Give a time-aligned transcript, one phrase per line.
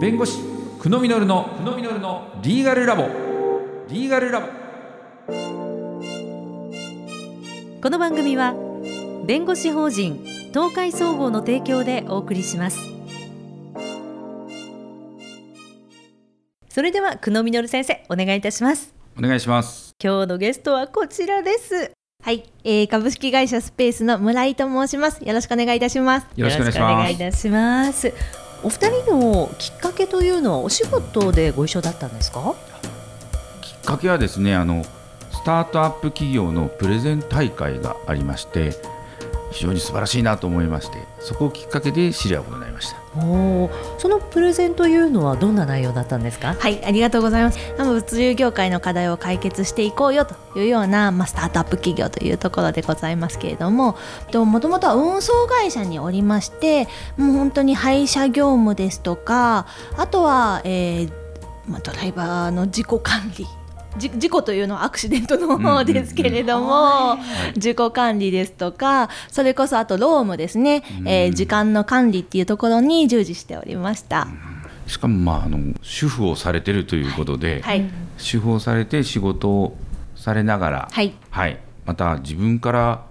[0.00, 0.38] 弁護士
[0.80, 3.08] 久野実の久野実のリーガルラボ。
[3.88, 4.46] リーガルラボ。
[7.82, 8.54] この番組は
[9.26, 10.24] 弁護士法人
[10.54, 12.78] 東海総合の提供でお送りします。
[16.68, 18.94] それでは久野実先生お願いいたします。
[19.18, 19.96] お願いします。
[20.00, 21.90] 今日のゲストはこちらです。
[22.22, 25.24] はい、えー、株式会社スペースの村井と申します。
[25.24, 26.28] よろしくお願いいたします。
[26.36, 28.12] よろしくお願いいたします
[28.62, 32.54] お二人のきっかけというのはお仕事でご一緒だったんですか？
[33.60, 34.84] きっかけはですねあの
[35.30, 38.72] スタートアップ企業のプレゼン大会がありまして
[39.50, 46.54] 非常に素晴らしいなと思いましてそこをきっかけで知り合うことになりましたおーそのプレゼンというのはどんな内容だったんですか？
[46.54, 47.58] はい、ありがとうございます。
[47.78, 53.96] あの物流業界の課題を解決していこうよというような、まあ、スタートアップ企業というところでございますけれども、
[54.30, 56.86] ともともとは運送会社におりまして、
[57.16, 61.12] もう本当に配車業務ですとか、あとは、えー
[61.66, 63.46] まあ、ドライバーの自己管理。
[63.96, 67.18] じ事故というのはアクシデントの方ですけれども、
[67.56, 74.26] 自己管理ですとかそれこそあと労務ですね、えー時間の管理っていうところに従事しておりました。
[74.86, 77.84] しかもまああの主婦をされてるということで、はい、
[78.16, 79.76] 主婦をされて仕事を
[80.16, 81.12] されながら、はい。
[81.30, 83.07] はい、また自分から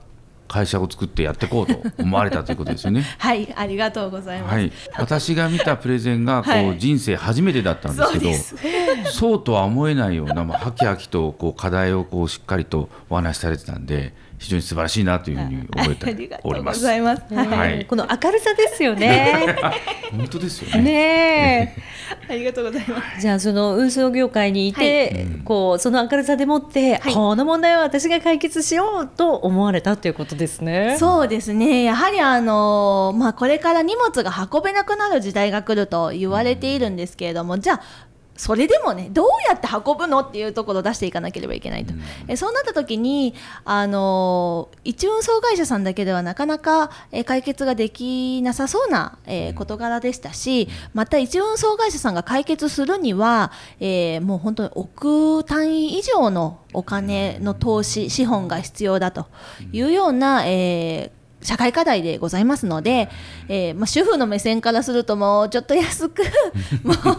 [0.48, 3.03] 会社を作ってやっていこうと思われたということですよね。
[3.17, 4.56] はい、ありがとうございます。
[4.56, 8.03] はい、私が見たプレゼンがこう、はい人生初めてだったんで
[8.34, 8.64] すけ
[9.03, 16.82] どそうとは思えないような、まあ、はきはきとこう課題をこうしっかりとお話しされてたんで非常に素晴らしいなというふうに思えありがとうごております。
[16.82, 17.34] ざいます。
[17.34, 19.58] はい、はいこの明るさですよね
[20.12, 20.82] 本当ですよね。
[20.82, 21.82] ねえ
[22.30, 23.22] ありがとうございます。
[23.22, 30.98] じゃあその運送業界にいて、こうその明るさでもって、はいこの問題は私が解決しようと思われたということですね。
[31.00, 31.84] そうですね。
[31.84, 37.82] やはりあのまあこれから荷物が運べなくなる時代が来ると言われているんですけれども、じゃあ
[38.38, 41.94] それでもねどうやって運ぶのっていうところを出していかなければいけないと、
[42.28, 43.34] えそうなった時に
[43.66, 59.28] あの一運送会社さんだけではなかなか、え解決ができなさそうな、えー事柄でしたしまた一運送会社さんが解決するには、えーもう本当に億単位以上のお金の投資資本が必要だと
[59.72, 63.09] いうような、えー社会課題でございますので、
[63.47, 66.24] えーまあ、主婦の目線からするともうちょっと安く
[66.84, 67.18] もうちょっ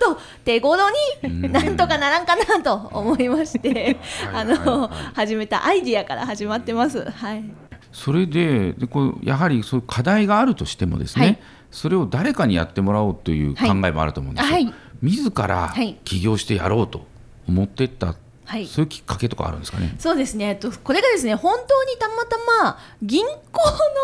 [0.00, 0.84] と手頃
[1.22, 3.96] になんとかならんかなと思いまして
[4.32, 7.08] あのはい始めたアイディアから始まってます。
[7.10, 7.44] はい。
[7.92, 11.38] それででこうやはりそういう課題があるとしてもですね、はい。
[11.70, 14.52] それを誰かにやってもらおうという考えもあると思うんですよ。
[14.52, 14.74] はい。
[15.02, 17.06] 自らはい起業してやろうと
[17.48, 18.14] 思っていった、
[18.48, 18.66] はい。
[18.66, 19.94] そういうきっかけとかあるんですかね？
[19.98, 23.32] そうですね、えっと、これがですね本当にたまたま銀行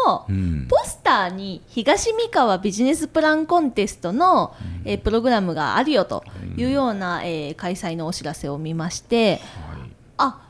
[0.06, 0.68] のうん。
[0.68, 6.24] ポスターに東三河ビジネスプランコンテストの、えープログラムがあるよと
[6.56, 9.40] いうような、えー開催のお知らせを見まして、
[10.18, 10.40] あア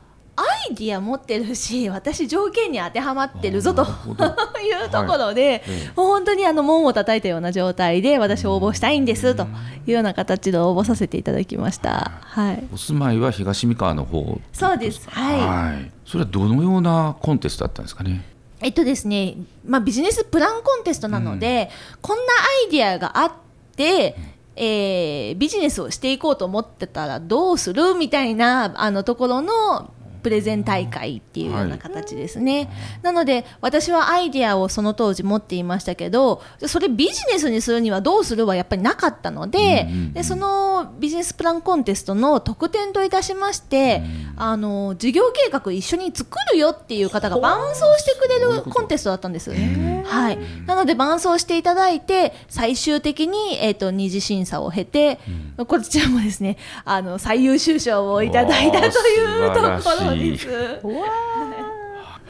[0.69, 5.91] イディア持ってるし私条件に当てはまってるぞと いうところで、ええ。
[5.95, 9.47] もう本当にあの門を叩いたような状態で私応募したいんですとい
[9.87, 12.11] うような形で応募させていただきました。
[12.21, 12.63] はい。
[12.73, 14.39] お住まいは東三河の方。
[14.53, 15.07] そうです。
[15.09, 15.39] はい。
[15.39, 15.91] はい。
[16.05, 18.23] それはどのようなコンテストだったんですかね？
[18.61, 19.35] えっとですね、
[19.67, 21.69] まあ、ビジネスプランコンテストなので、
[22.01, 23.31] こんなアイディアがあっ
[23.75, 24.15] て、
[24.55, 29.91] えービジネスをしていこうと思ってたらどうするみたいなあのところの
[30.25, 32.67] プレゼン大会っていうような形ですね、
[33.03, 40.13] なので私はアイディアをその当時持っていましたけどそれビジネスにするにはどうするはやっぱりなかったので,、うんうんうん。
[40.13, 44.01] でそのビジネスプランコンテストの特典といたしまして、
[44.35, 49.51] あの事業計画一緒に作るよっていう方が伴走してくれるコンテストだったんです。
[49.51, 55.19] はい、なので伴走していただいて最終的に、えー、と二次審査を経て、
[55.67, 60.39] こちらもですねあの最優秀賞をいただいたというところい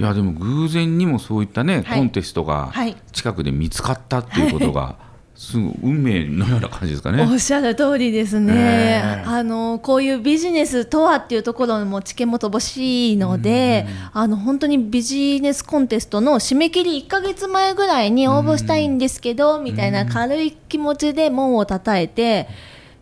[0.04, 2.00] やでも偶然にもそういったね、はい。
[2.00, 2.96] コンテストがはい。
[3.14, 4.98] 近くで見つかったっていうことが、
[5.36, 7.24] すごい運命のような感じですかね。
[7.24, 9.24] おっしゃる通りですね、ねえ。
[9.26, 22.48] あのこういうビジネスとはっていうところも知見も乏しいので、あの本当にビジネスコンテストの締め切り1か月前ぐらいに応募したいんですけど、みたいな軽い気持ちで門を叩いて、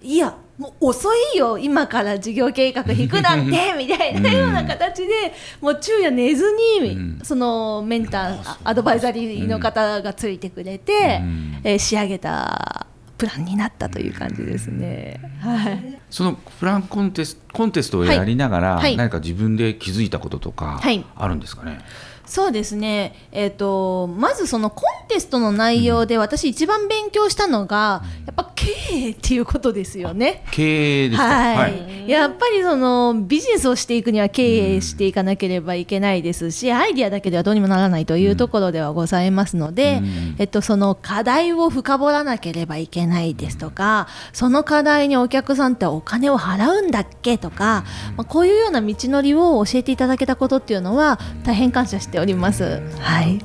[0.01, 6.45] いやもう遅いよ今から事業計画引くなんてみたいなような形で、もう昼夜寝ず
[6.79, 7.19] に、うん。
[7.23, 11.61] そのメンターあアドバイザリーの方がついてくれて、うん。
[11.63, 12.85] えー仕上げた
[13.17, 15.19] プランになったという感じですね。
[15.39, 18.83] はい、そのプランコンテスコンテストをやりながら、はい。
[18.83, 18.97] はい。
[18.97, 21.05] 何か自分で気づいたこととかはい。
[21.15, 21.79] あるんですかね？
[22.25, 30.43] そうですね、えー、とまずそのコンテストの内容で私一番勉強したのが、やっぱ経経営っていうことですよね。
[30.51, 31.27] 経営ですか？
[31.27, 40.35] はい、やっぱりそのビジネスをしていくには経営していかなければいけないですし、アイディアだけではどうにもならないというところではございますので、うん。
[40.37, 47.85] えっと、その課題を深掘らなければいけないですとかその課題にお客さんってお金を払うんだっけとか、
[48.17, 52.81] まあ、こういうような道のりを教えていただけたことっていうのは大変感謝しております。
[52.99, 53.39] はい。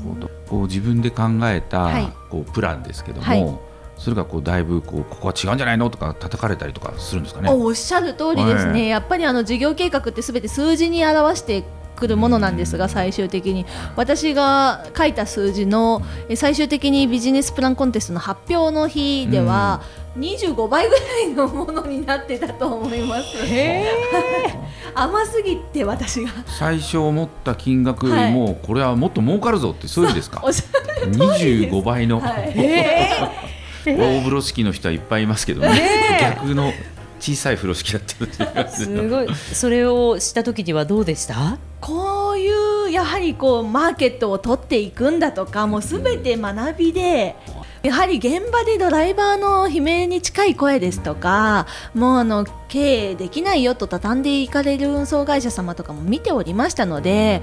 [0.49, 2.09] こう自分で考えた、はい。
[2.31, 3.59] こうプランですけども、はい
[3.99, 7.50] それがこうだいぶこうここは違うんじゃないのとか叩かれたりとかするんですかね。
[7.50, 11.65] おっしゃる通りですね、はいやっぱりあの事業計画ってすべて数字に表して
[11.97, 13.67] くるものなんですが最終的に
[13.97, 19.83] 私が書いた数字のえ最終的にビジネスプランコンテストの発表の日では
[20.17, 23.25] 25倍ぐらいのものになってたと思います。
[24.95, 26.31] 甘すぎて私が。
[26.47, 30.41] 最初思った金額よりも、これはもっと儲かるぞってそういう意味ですか？
[30.43, 32.55] おっしゃる25倍の、はい
[33.96, 36.19] 大風呂敷の人はいっぱいいますけどね。
[36.20, 36.73] 逆の
[37.20, 39.29] 小さい風呂敷だってすごい。
[39.52, 41.58] それをした時にはどうでした？
[41.81, 47.37] こういうやはりこうマーケットを取っていくんだとかもうすべて学びで。
[47.81, 57.40] やはり現場でドライバーの悲鳴に近い声ですとかもうあの経営できないよと畳んでいかれる運送会社様とかも見ておりましたので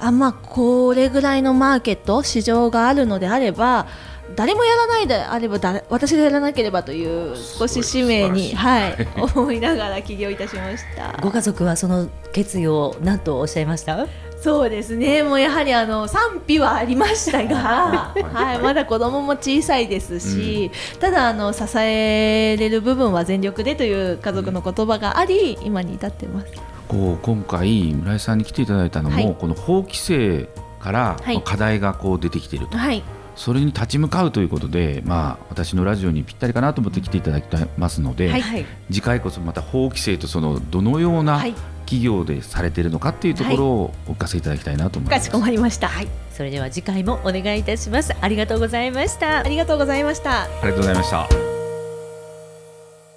[0.00, 3.86] あまあこれぐらいのマーケット市場があるのであれば
[4.34, 11.16] 誰もやらないであれば誰私がやらなければという少し使命に、いはい、思いながら起業いたしました。
[11.22, 14.06] ご家族はその決意を何とおっしゃいました？
[14.46, 20.70] そうですね、もうやはりあの賛否はありましたが、 はい、まだ子供も小さいですし、
[21.00, 26.46] ただあの支えれる部分は全力でという家族の言葉があり、今に至ってます。
[26.86, 29.36] こう今回村井さんに来ていただいたのも、はい。
[29.36, 30.48] この法規制
[30.78, 31.42] からはい。
[31.44, 33.02] 課題がこう出てきていると、はい、
[33.34, 38.64] それに立ち向かうということで、まあ、私のラジオにぴったりかなと思って来ていただきますので、はい。
[38.92, 41.54] 次回こそまた法規制とそのどのようなはい
[41.86, 45.30] 企業でされているのかっていうところをお聞かせいただきたいなと思います。
[45.30, 45.88] かしこまりました。
[45.88, 50.42] はい、それでは次回もお願いいたしますありがとうございましたありがとうございました。
[50.42, 51.55] ありがとうございました。